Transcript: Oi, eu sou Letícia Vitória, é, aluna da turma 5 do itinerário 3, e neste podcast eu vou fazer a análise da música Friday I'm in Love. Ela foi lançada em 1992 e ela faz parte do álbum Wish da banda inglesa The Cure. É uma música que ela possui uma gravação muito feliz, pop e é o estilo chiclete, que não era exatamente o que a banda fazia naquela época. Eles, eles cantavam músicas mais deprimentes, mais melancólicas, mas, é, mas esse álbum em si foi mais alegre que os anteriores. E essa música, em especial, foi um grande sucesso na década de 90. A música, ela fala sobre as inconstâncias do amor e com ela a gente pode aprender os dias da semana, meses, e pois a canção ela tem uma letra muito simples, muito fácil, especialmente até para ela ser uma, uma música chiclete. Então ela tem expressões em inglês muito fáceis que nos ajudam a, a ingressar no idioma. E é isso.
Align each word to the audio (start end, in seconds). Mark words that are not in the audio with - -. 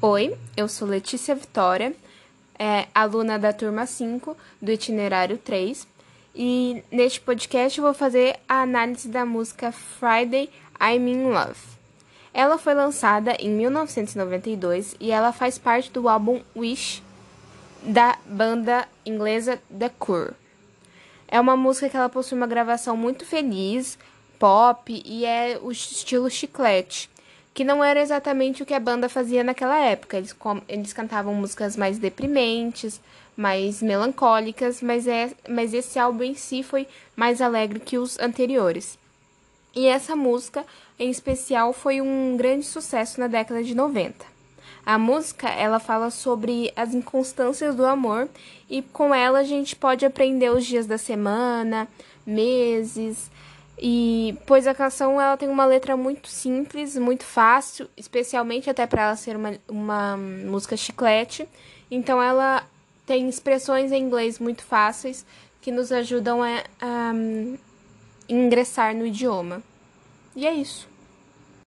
Oi, 0.00 0.38
eu 0.56 0.68
sou 0.68 0.86
Letícia 0.86 1.34
Vitória, 1.34 1.92
é, 2.56 2.86
aluna 2.94 3.36
da 3.36 3.52
turma 3.52 3.84
5 3.84 4.36
do 4.62 4.70
itinerário 4.70 5.36
3, 5.36 5.88
e 6.36 6.84
neste 6.88 7.20
podcast 7.20 7.76
eu 7.76 7.84
vou 7.84 7.92
fazer 7.92 8.38
a 8.48 8.62
análise 8.62 9.08
da 9.08 9.26
música 9.26 9.72
Friday 9.72 10.50
I'm 10.80 11.10
in 11.10 11.24
Love. 11.24 11.58
Ela 12.32 12.58
foi 12.58 12.74
lançada 12.74 13.34
em 13.40 13.50
1992 13.50 14.94
e 15.00 15.10
ela 15.10 15.32
faz 15.32 15.58
parte 15.58 15.90
do 15.90 16.08
álbum 16.08 16.42
Wish 16.54 17.02
da 17.82 18.16
banda 18.24 18.86
inglesa 19.04 19.60
The 19.76 19.88
Cure. 19.88 20.30
É 21.26 21.40
uma 21.40 21.56
música 21.56 21.88
que 21.88 21.96
ela 21.96 22.08
possui 22.08 22.38
uma 22.38 22.46
gravação 22.46 22.96
muito 22.96 23.26
feliz, 23.26 23.98
pop 24.38 25.02
e 25.04 25.24
é 25.24 25.58
o 25.60 25.72
estilo 25.72 26.30
chiclete, 26.30 27.10
que 27.54 27.64
não 27.64 27.82
era 27.82 28.00
exatamente 28.00 28.62
o 28.62 28.66
que 28.66 28.74
a 28.74 28.80
banda 28.80 29.08
fazia 29.08 29.42
naquela 29.42 29.78
época. 29.78 30.16
Eles, 30.16 30.34
eles 30.68 30.92
cantavam 30.92 31.34
músicas 31.34 31.76
mais 31.76 31.98
deprimentes, 31.98 33.00
mais 33.36 33.82
melancólicas, 33.82 34.82
mas, 34.82 35.06
é, 35.06 35.30
mas 35.48 35.72
esse 35.72 35.98
álbum 35.98 36.24
em 36.24 36.34
si 36.34 36.62
foi 36.62 36.86
mais 37.16 37.40
alegre 37.40 37.80
que 37.80 37.98
os 37.98 38.18
anteriores. 38.18 38.98
E 39.74 39.86
essa 39.86 40.16
música, 40.16 40.64
em 40.98 41.10
especial, 41.10 41.72
foi 41.72 42.00
um 42.00 42.36
grande 42.36 42.66
sucesso 42.66 43.20
na 43.20 43.28
década 43.28 43.62
de 43.62 43.74
90. 43.74 44.26
A 44.84 44.98
música, 44.98 45.48
ela 45.48 45.78
fala 45.78 46.10
sobre 46.10 46.72
as 46.74 46.94
inconstâncias 46.94 47.74
do 47.74 47.84
amor 47.84 48.28
e 48.70 48.80
com 48.80 49.14
ela 49.14 49.40
a 49.40 49.44
gente 49.44 49.76
pode 49.76 50.04
aprender 50.06 50.50
os 50.50 50.64
dias 50.64 50.86
da 50.86 50.96
semana, 50.96 51.86
meses, 52.26 53.30
e 53.80 54.36
pois 54.46 54.66
a 54.66 54.74
canção 54.74 55.20
ela 55.20 55.36
tem 55.36 55.48
uma 55.48 55.64
letra 55.64 55.96
muito 55.96 56.28
simples, 56.28 56.96
muito 56.96 57.24
fácil, 57.24 57.88
especialmente 57.96 58.68
até 58.68 58.86
para 58.86 59.02
ela 59.02 59.16
ser 59.16 59.36
uma, 59.36 59.54
uma 59.68 60.16
música 60.16 60.76
chiclete. 60.76 61.48
Então 61.90 62.22
ela 62.22 62.64
tem 63.06 63.28
expressões 63.28 63.92
em 63.92 64.02
inglês 64.02 64.38
muito 64.38 64.62
fáceis 64.62 65.24
que 65.60 65.70
nos 65.70 65.92
ajudam 65.92 66.42
a, 66.42 66.64
a 66.80 67.12
ingressar 68.28 68.94
no 68.94 69.06
idioma. 69.06 69.62
E 70.34 70.46
é 70.46 70.52
isso. 70.52 70.88